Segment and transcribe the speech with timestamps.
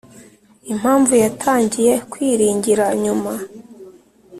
[0.69, 3.33] 'impamvu yatangiye kwiringira nyuma,